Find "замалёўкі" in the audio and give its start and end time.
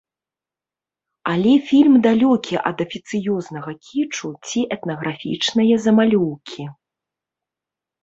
5.89-6.63